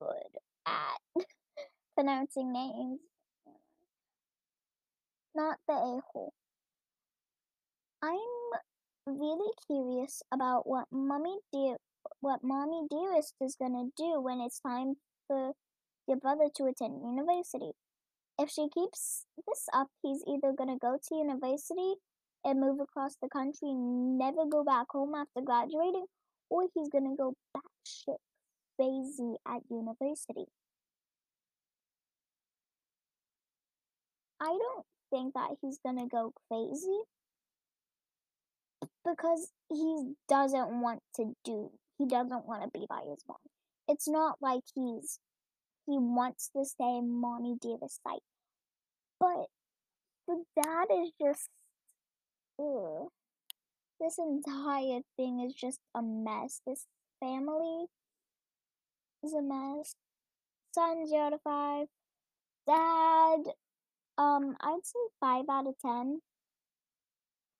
good 0.00 0.38
at 0.66 1.00
pronouncing 1.94 2.52
names. 2.52 3.00
Not 5.32 5.60
the 5.68 5.74
a-hole. 5.74 6.32
I'm 8.00 8.18
really 9.06 9.52
curious 9.66 10.22
about 10.30 10.64
what 10.64 10.86
mommy 10.92 11.40
dear 11.52 11.78
what 12.20 12.44
mommy 12.44 12.86
dearest 12.88 13.34
is 13.40 13.56
gonna 13.56 13.90
do 13.96 14.20
when 14.20 14.40
it's 14.40 14.60
time 14.60 14.98
for 15.26 15.54
your 16.06 16.18
brother 16.18 16.48
to 16.56 16.66
attend 16.66 17.02
university. 17.02 17.72
If 18.38 18.50
she 18.50 18.68
keeps 18.68 19.26
this 19.46 19.68
up, 19.72 19.88
he's 20.02 20.24
either 20.26 20.52
gonna 20.52 20.78
go 20.78 20.98
to 21.00 21.14
university 21.14 21.94
and 22.44 22.60
move 22.60 22.80
across 22.80 23.16
the 23.22 23.28
country 23.28 23.70
and 23.70 24.18
never 24.18 24.44
go 24.46 24.64
back 24.64 24.86
home 24.90 25.14
after 25.14 25.40
graduating, 25.40 26.06
or 26.50 26.66
he's 26.74 26.88
gonna 26.88 27.16
go 27.16 27.34
batshit 27.56 28.18
crazy 28.76 29.36
at 29.46 29.62
university. 29.70 30.46
I 34.40 34.46
don't 34.46 34.86
think 35.10 35.34
that 35.34 35.50
he's 35.62 35.78
gonna 35.84 36.08
go 36.08 36.32
crazy 36.48 37.00
because 39.04 39.52
he 39.70 40.14
doesn't 40.28 40.80
want 40.80 41.00
to 41.16 41.34
do 41.44 41.70
he 41.98 42.06
doesn't 42.06 42.46
want 42.46 42.62
to 42.62 42.68
be 42.78 42.86
by 42.88 43.00
his 43.08 43.22
mom. 43.28 43.36
It's 43.88 44.08
not 44.08 44.36
like 44.40 44.62
he's 44.74 45.18
he 45.86 45.98
wants 45.98 46.50
to 46.56 46.64
stay 46.64 46.96
in 46.98 47.10
mommy 47.10 47.56
Davis' 47.60 48.00
sight. 48.06 48.22
But 49.20 49.46
the 50.26 50.44
dad 50.62 50.86
is 50.90 51.10
just 51.20 51.48
ugh. 52.58 53.08
This 54.00 54.18
entire 54.18 55.00
thing 55.16 55.40
is 55.40 55.54
just 55.54 55.78
a 55.94 56.02
mess. 56.02 56.60
This 56.66 56.86
family 57.20 57.86
is 59.22 59.32
a 59.32 59.42
mess. 59.42 59.94
Son 60.74 61.06
zero 61.06 61.30
to 61.30 61.38
five. 61.44 61.86
Dad 62.66 63.52
um 64.18 64.56
I'd 64.60 64.84
say 64.84 64.98
five 65.20 65.44
out 65.50 65.66
of 65.66 65.74
ten. 65.80 66.20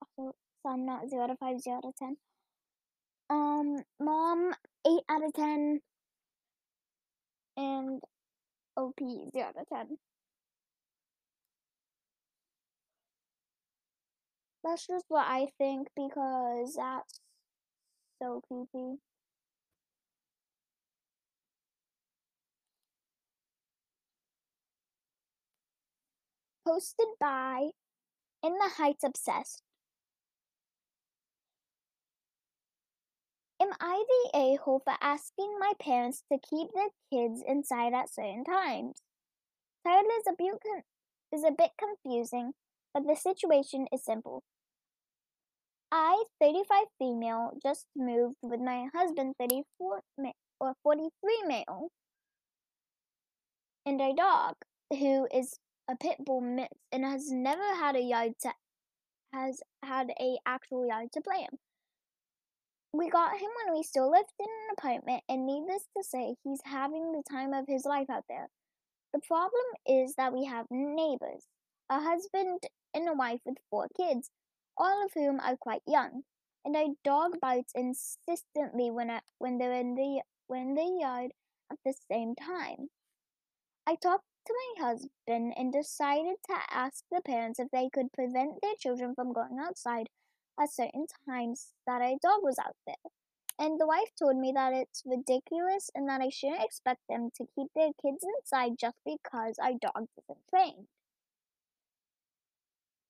Also 0.01 0.35
son 0.63 0.87
not 0.87 1.09
zero 1.09 1.29
to 1.29 1.37
five, 1.37 1.61
zero 1.61 1.81
to 1.81 1.93
ten. 1.99 2.17
Um 3.31 3.85
mom 4.01 4.53
eight 4.87 5.05
out 5.09 5.25
of 5.25 5.33
ten. 5.33 5.81
And 7.57 8.03
OP 8.77 9.31
zero 9.33 9.53
to 9.53 9.65
ten. 9.67 9.99
That's 14.65 14.89
just 14.89 15.05
what 15.09 15.27
I 15.29 15.53
think 15.59 15.91
because 15.95 16.75
that's 16.75 17.21
so 18.21 18.41
creepy. 18.49 18.99
Posted 26.67 27.07
by 27.19 27.71
In 28.43 28.55
the 28.59 28.71
Heights 28.77 29.05
Obsessed. 29.05 29.63
Am 33.65 33.73
I 33.81 34.05
the 34.07 34.39
a 34.39 34.59
hole 34.63 34.83
for 34.85 34.93
asking 35.01 35.57
my 35.59 35.73
parents 35.81 36.23
to 36.31 36.39
keep 36.39 36.69
their 36.75 36.91
kids 37.11 37.43
inside 37.49 37.95
at 37.95 38.13
certain 38.13 38.45
times? 38.45 39.01
Title 39.87 40.11
is 40.19 40.27
a, 40.29 40.35
bit 40.37 40.85
is 41.33 41.45
a 41.45 41.51
bit 41.51 41.71
confusing, 41.79 42.53
but 42.93 43.07
the 43.07 43.17
situation 43.17 43.87
is 43.91 44.05
simple. 44.05 44.43
I, 45.91 46.25
35 46.43 46.79
female, 46.99 47.53
just 47.63 47.87
moved 47.97 48.37
with 48.43 48.61
my 48.61 48.89
husband, 48.95 49.37
34 49.41 50.01
or 50.61 50.75
43 50.83 51.43
male, 51.47 51.89
and 53.87 53.99
a 53.99 54.13
dog 54.15 54.57
who 54.91 55.27
is 55.33 55.59
a 55.89 55.97
pit 55.97 56.17
bull 56.19 56.43
mix 56.43 56.69
and 56.93 57.03
has 57.03 57.31
never 57.31 57.75
had 57.77 57.97
a 57.97 58.03
yard 58.03 58.33
to 58.43 58.53
has 59.33 59.63
had 59.83 60.11
a 60.21 60.37
actual 60.45 60.87
yard 60.87 61.09
to 61.13 61.23
play 61.23 61.47
in. 61.51 61.59
We 62.95 63.11
got 63.11 63.33
him 63.41 63.51
when 63.67 63.75
we 63.75 63.83
still 63.83 64.09
lived 64.09 64.31
in 64.39 64.47
an 64.47 64.77
apartment, 64.79 65.25
and 65.29 65.45
needless 65.45 65.83
to 65.97 66.05
say, 66.05 66.37
he's 66.45 66.61
having 66.65 67.11
the 67.11 67.25
time 67.29 67.53
of 67.53 67.67
his 67.67 67.85
life 67.85 68.09
out 68.09 68.23
there. 68.29 68.51
The 69.13 69.19
problem 69.27 69.65
is 69.85 70.15
that 70.15 70.33
we 70.33 70.45
have 70.45 70.67
neighbors, 70.71 71.49
a 71.91 72.01
husband 72.01 72.61
and 72.95 73.09
a 73.09 73.13
wife 73.13 73.41
with 73.45 73.57
four 73.69 73.89
kids, 73.97 74.31
all 74.77 75.05
of 75.05 75.11
whom 75.13 75.41
are 75.41 75.57
quite 75.57 75.83
young, 75.89 76.23
and 76.65 76.77
our 76.77 76.95
dog 77.03 77.41
bites 77.41 77.73
insistently 77.75 78.93
when 78.93 79.11
I, 79.11 79.23
when 79.39 79.59
they're 79.59 79.75
in 79.75 79.97
the 79.97 80.23
when 80.47 80.75
the 80.75 80.97
yard 81.01 81.33
at 81.73 81.79
the 81.85 81.95
same 82.09 82.37
time. 82.37 82.91
I 83.89 83.97
talked 83.97 84.27
to 84.47 84.55
my 84.79 84.87
husband 84.87 85.55
and 85.57 85.73
decided 85.73 86.37
to 86.47 86.57
ask 86.71 87.03
the 87.11 87.23
parents 87.23 87.59
if 87.59 87.73
they 87.73 87.89
could 87.93 88.13
prevent 88.13 88.63
their 88.63 88.77
children 88.79 89.17
from 89.17 89.33
going 89.33 89.59
outside 89.59 90.11
at 90.61 90.73
certain 90.73 91.07
times 91.29 91.73
that 91.87 92.03
a 92.03 92.19
dog 92.23 92.41
was 92.43 92.59
out 92.59 92.77
there. 92.87 93.11
And 93.59 93.81
the 93.81 93.87
wife 93.87 94.11
told 94.19 94.37
me 94.37 94.53
that 94.55 94.73
it's 94.73 95.03
ridiculous 95.07 95.91
and 95.95 96.09
that 96.09 96.21
I 96.21 96.29
shouldn't 96.29 96.65
expect 96.65 97.01
them 97.09 97.31
to 97.37 97.47
keep 97.55 97.69
their 97.75 97.91
kids 98.03 98.25
inside 98.25 98.73
just 98.79 98.97
because 99.05 99.59
our 99.59 99.73
dog 99.81 100.09
isn't 100.19 100.49
trained. 100.51 100.89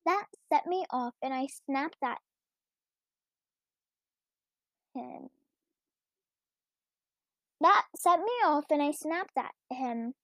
That 0.04 0.26
set 0.52 0.66
me 0.66 0.84
off 0.90 1.14
and 1.22 1.32
I 1.32 1.46
snapped 1.46 1.96
at 2.02 2.18
him. 4.94 5.30
That 7.60 7.84
set 7.96 8.18
me 8.18 8.32
off 8.44 8.64
and 8.70 8.82
I 8.82 8.90
snapped 8.90 9.38
at 9.38 9.54
him. 9.70 10.14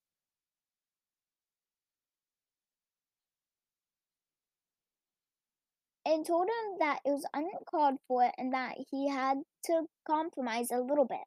And 6.11 6.25
told 6.25 6.49
him 6.49 6.77
that 6.79 6.99
it 7.05 7.11
was 7.11 7.25
uncalled 7.33 7.97
for 8.05 8.29
and 8.37 8.53
that 8.53 8.75
he 8.91 9.07
had 9.07 9.37
to 9.63 9.85
compromise 10.05 10.69
a 10.69 10.79
little 10.79 11.05
bit. 11.05 11.23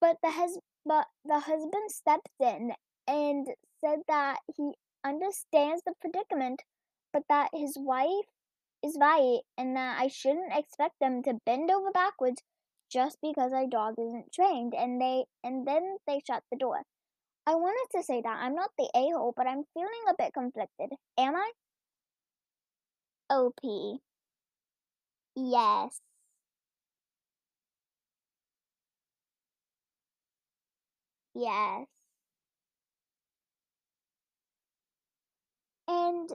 But 0.00 0.16
the 0.20 0.30
hus- 0.30 0.58
but 0.84 1.06
the 1.24 1.38
husband 1.38 1.92
stepped 1.92 2.28
in 2.40 2.74
and 3.06 3.46
said 3.80 4.00
that 4.08 4.40
he 4.56 4.72
understands 5.04 5.82
the 5.84 5.94
predicament, 6.00 6.62
but 7.12 7.22
that 7.28 7.50
his 7.54 7.78
wife 7.78 8.26
is 8.82 8.98
right 9.00 9.40
and 9.56 9.76
that 9.76 10.00
I 10.00 10.08
shouldn't 10.08 10.52
expect 10.52 10.98
them 11.00 11.22
to 11.22 11.38
bend 11.46 11.70
over 11.70 11.92
backwards 11.92 12.42
just 12.90 13.18
because 13.22 13.52
our 13.52 13.66
dog 13.68 13.94
isn't 13.98 14.32
trained 14.32 14.74
and 14.74 15.00
they 15.00 15.26
and 15.44 15.66
then 15.68 15.98
they 16.06 16.20
shut 16.26 16.42
the 16.50 16.58
door. 16.58 16.82
I 17.46 17.54
wanted 17.54 17.96
to 17.96 18.02
say 18.02 18.20
that 18.22 18.38
I'm 18.42 18.56
not 18.56 18.70
the 18.76 18.90
a-hole, 18.94 19.34
but 19.36 19.46
I'm 19.46 19.64
feeling 19.72 20.04
a 20.08 20.14
bit 20.18 20.34
conflicted. 20.34 20.90
Am 21.16 21.36
I? 21.36 21.52
OP. 23.30 24.02
Yes. 25.34 26.00
Yes. 31.34 31.88
And 35.88 36.30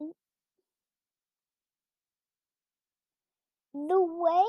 mm. 0.00 0.12
the 3.74 4.00
way 4.02 4.46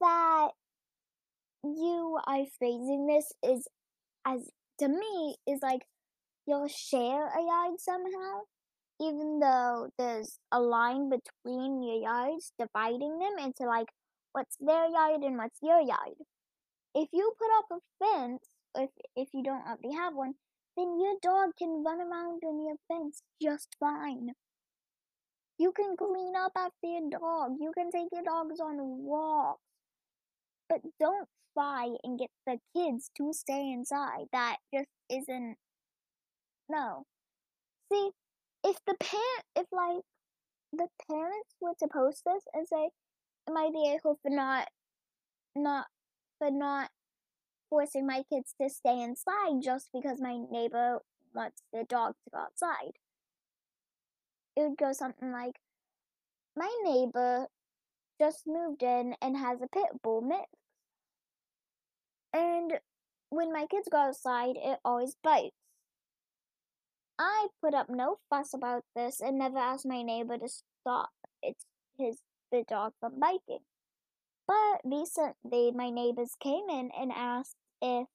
that 0.00 0.50
you 1.64 2.18
are 2.26 2.44
phrasing 2.58 3.06
this 3.06 3.32
is 3.42 3.66
as 4.26 4.50
to 4.78 4.88
me 4.88 5.36
is 5.48 5.60
like 5.62 5.86
you'll 6.46 6.68
share 6.68 7.26
a 7.28 7.42
yard 7.42 7.80
somehow 7.80 8.42
even 9.00 9.40
though 9.40 9.90
there's 9.98 10.38
a 10.52 10.60
line 10.60 11.10
between 11.10 11.82
your 11.82 12.00
yards 12.02 12.52
dividing 12.58 13.18
them 13.18 13.38
into 13.38 13.64
like 13.64 13.88
what's 14.32 14.56
their 14.60 14.88
yard 14.88 15.22
and 15.22 15.36
what's 15.38 15.58
your 15.62 15.80
yard. 15.80 16.14
If 16.94 17.08
you 17.12 17.32
put 17.38 17.50
up 17.58 17.66
a 17.72 18.04
fence, 18.04 18.48
if 18.76 18.90
if 19.16 19.28
you 19.32 19.42
don't 19.42 19.66
already 19.66 19.94
have 19.94 20.14
one, 20.14 20.34
then 20.76 20.98
your 21.00 21.14
dog 21.22 21.50
can 21.58 21.84
run 21.84 22.00
around 22.00 22.42
on 22.44 22.64
your 22.64 22.76
fence 22.88 23.22
just 23.40 23.76
fine. 23.78 24.32
You 25.58 25.72
can 25.72 25.96
clean 25.96 26.34
up 26.36 26.52
after 26.56 26.86
your 26.86 27.10
dog. 27.10 27.56
You 27.60 27.72
can 27.72 27.90
take 27.90 28.08
your 28.12 28.24
dogs 28.24 28.60
on 28.60 28.78
walks. 28.78 29.60
But 30.68 30.80
don't 30.98 31.28
try 31.54 31.96
and 32.02 32.18
get 32.18 32.30
the 32.46 32.58
kids 32.74 33.10
to 33.16 33.32
stay 33.32 33.70
inside. 33.72 34.26
That 34.32 34.58
just 34.74 34.90
isn't. 35.08 35.56
No. 36.68 37.06
See, 37.92 38.10
if 38.64 38.78
the 38.86 38.94
parent, 38.98 39.44
if 39.54 39.66
like 39.70 40.02
the 40.72 40.88
parents 41.08 41.54
were 41.60 41.74
to 41.78 41.86
post 41.86 42.22
this 42.24 42.44
and 42.54 42.66
say, 42.66 42.90
"Am 43.48 43.56
I 43.56 43.70
the 43.70 43.94
a-hole 43.94 44.18
for 44.22 44.30
not, 44.30 44.68
not, 45.54 45.86
for 46.38 46.50
not 46.50 46.90
forcing 47.70 48.06
my 48.06 48.24
kids 48.24 48.54
to 48.60 48.68
stay 48.70 49.02
inside 49.02 49.60
just 49.62 49.90
because 49.92 50.20
my 50.20 50.38
neighbor 50.50 51.02
wants 51.34 51.62
the 51.72 51.84
dog 51.84 52.14
to 52.24 52.30
go 52.30 52.38
outside?" 52.38 52.98
It 54.56 54.62
would 54.62 54.78
go 54.78 54.92
something 54.92 55.30
like, 55.30 55.60
"My 56.56 56.72
neighbor 56.84 57.48
just 58.18 58.46
moved 58.46 58.82
in 58.82 59.14
and 59.20 59.36
has 59.36 59.60
a 59.60 59.68
pit 59.68 60.02
bull 60.02 60.22
mix, 60.22 60.48
and 62.32 62.80
when 63.30 63.52
my 63.52 63.66
kids 63.66 63.88
go 63.90 63.98
outside, 63.98 64.56
it 64.56 64.80
always 64.84 65.16
bites." 65.22 65.63
I 67.18 67.48
put 67.62 67.74
up 67.74 67.88
no 67.88 68.18
fuss 68.28 68.54
about 68.54 68.84
this 68.96 69.20
and 69.20 69.38
never 69.38 69.58
asked 69.58 69.86
my 69.86 70.02
neighbor 70.02 70.36
to 70.36 70.48
stop 70.48 71.10
it's 71.42 71.64
his 71.98 72.18
the 72.50 72.64
dog 72.68 72.92
from 73.00 73.20
biting. 73.20 73.64
But 74.46 74.80
recently 74.84 75.72
my 75.72 75.90
neighbors 75.90 76.32
came 76.40 76.68
in 76.68 76.90
and 76.98 77.12
asked 77.14 77.56
if 77.80 78.06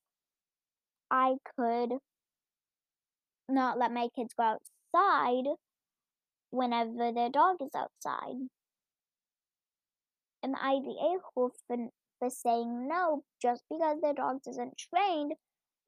I 1.09 1.35
could 1.57 1.97
not 3.47 3.77
let 3.77 3.91
my 3.91 4.09
kids 4.15 4.33
go 4.37 4.57
outside 4.93 5.55
whenever 6.51 7.11
their 7.11 7.29
dog 7.29 7.57
is 7.61 7.71
outside. 7.75 8.47
Am 10.43 10.55
I 10.55 10.79
the 10.83 10.95
a-hole 10.99 11.51
for, 11.67 11.77
for 12.19 12.29
saying 12.29 12.87
no 12.87 13.23
just 13.41 13.63
because 13.69 13.99
their 14.01 14.13
dog 14.13 14.39
isn't 14.47 14.77
trained, 14.77 15.33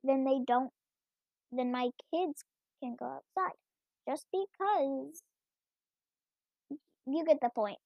then 0.03 0.25
they 0.25 0.39
don't 0.45 0.71
then 1.53 1.71
my 1.71 1.89
kids 2.13 2.43
can 2.81 2.95
go 2.97 3.05
outside 3.05 3.55
just 4.07 4.25
because 4.31 5.23
you 7.05 7.23
get 7.25 7.39
the 7.41 7.49
point. 7.53 7.77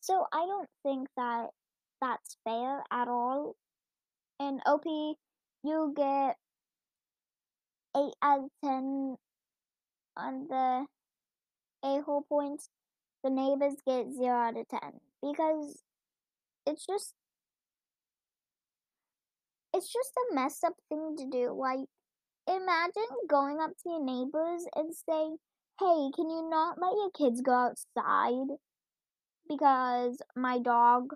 So 0.00 0.26
I 0.32 0.46
don't 0.46 0.68
think 0.82 1.08
that 1.16 1.48
that's 2.00 2.36
fair 2.44 2.82
at 2.92 3.08
all. 3.08 3.56
And 4.38 4.60
OP, 4.66 4.84
you 5.64 5.94
get 5.96 6.36
8 7.96 8.12
out 8.22 8.40
of 8.44 8.50
10 8.64 9.16
on 10.16 10.46
the 10.48 10.86
a-hole 11.82 12.24
points. 12.28 12.68
The 13.24 13.30
neighbors 13.30 13.74
get 13.86 14.12
0 14.12 14.28
out 14.28 14.56
of 14.56 14.68
10 14.68 14.80
because 15.22 15.82
it's 16.66 16.86
just 16.86 17.14
it's 19.74 19.92
just 19.92 20.12
a 20.16 20.34
messed 20.34 20.64
up 20.64 20.74
thing 20.88 21.16
to 21.18 21.26
do. 21.26 21.52
Like 21.52 21.88
imagine 22.46 23.26
going 23.28 23.60
up 23.60 23.70
to 23.82 23.90
your 23.90 24.04
neighbors 24.04 24.66
and 24.74 24.94
saying, 24.94 25.38
hey, 25.80 26.10
can 26.14 26.30
you 26.30 26.48
not 26.48 26.78
let 26.80 26.92
your 26.92 27.10
kids 27.10 27.40
go 27.40 27.52
outside? 27.52 28.56
Because 29.48 30.22
my 30.34 30.58
dog 30.58 31.14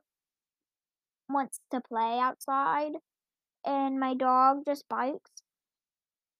wants 1.28 1.60
to 1.70 1.80
play 1.80 2.18
outside 2.18 2.92
and 3.64 3.98
my 4.00 4.14
dog 4.14 4.64
just 4.66 4.88
bites. 4.88 5.42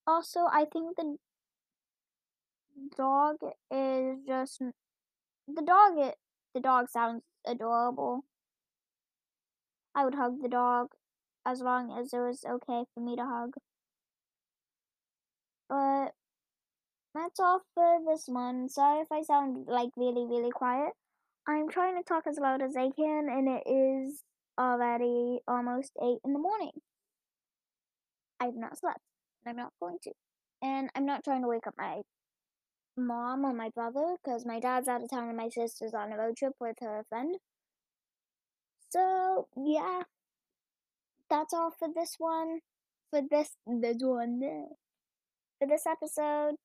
Also, 0.06 0.40
I 0.40 0.66
think 0.72 0.96
the 0.96 1.16
dog 2.96 3.36
is 3.70 4.18
just 4.26 4.60
the 5.46 5.62
dog 5.62 5.98
it 5.98 6.16
the 6.54 6.60
dog 6.60 6.88
sounds 6.88 7.22
adorable. 7.46 8.24
I 9.94 10.04
would 10.04 10.14
hug 10.14 10.42
the 10.42 10.48
dog 10.48 10.88
as 11.46 11.60
long 11.60 11.92
as 11.92 12.12
it 12.12 12.18
was 12.18 12.44
okay 12.44 12.84
for 12.94 13.00
me 13.00 13.16
to 13.16 13.24
hug. 13.24 13.54
But 15.70 16.12
that's 17.14 17.38
all 17.38 17.62
for 17.74 17.98
this 18.06 18.24
one. 18.26 18.68
Sorry 18.68 19.00
if 19.02 19.12
I 19.12 19.22
sound 19.22 19.68
like 19.68 19.90
really, 19.96 20.26
really 20.26 20.50
quiet. 20.50 20.92
I'm 21.48 21.68
trying 21.68 21.96
to 21.96 22.02
talk 22.02 22.24
as 22.26 22.38
loud 22.38 22.60
as 22.60 22.76
I 22.76 22.90
can, 22.90 23.28
and 23.30 23.48
it 23.48 23.62
is 23.66 24.24
already 24.58 25.38
almost 25.46 25.92
8 26.02 26.18
in 26.24 26.32
the 26.32 26.38
morning. 26.40 26.72
I've 28.40 28.56
not 28.56 28.78
slept, 28.78 29.00
and 29.44 29.50
I'm 29.50 29.56
not 29.56 29.72
going 29.80 29.98
to. 30.02 30.12
And 30.60 30.90
I'm 30.94 31.06
not 31.06 31.22
trying 31.24 31.42
to 31.42 31.48
wake 31.48 31.66
up 31.66 31.74
my 31.78 32.02
mom 32.96 33.44
or 33.44 33.54
my 33.54 33.70
brother 33.70 34.16
because 34.22 34.44
my 34.44 34.58
dad's 34.58 34.88
out 34.88 35.02
of 35.02 35.10
town 35.10 35.28
and 35.28 35.36
my 35.36 35.48
sister's 35.48 35.94
on 35.94 36.12
a 36.12 36.16
road 36.16 36.36
trip 36.36 36.54
with 36.60 36.76
her 36.80 37.04
friend. 37.08 37.36
So, 38.90 39.46
yeah, 39.56 40.02
that's 41.30 41.54
all 41.54 41.70
for 41.70 41.88
this 41.94 42.16
one. 42.18 42.60
For 43.10 43.22
this, 43.28 43.50
this 43.66 43.98
one 44.00 44.40
for 45.60 45.68
this 45.68 45.86
episode. 45.86 46.56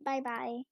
Bye 0.00 0.20
bye. 0.20 0.64